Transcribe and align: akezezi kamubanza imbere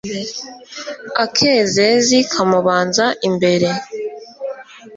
akezezi 1.23 2.17
kamubanza 2.31 3.05
imbere 3.27 3.69